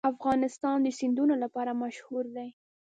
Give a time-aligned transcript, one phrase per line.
[0.13, 2.49] افغانستان د سیندونه لپاره مشهور دی.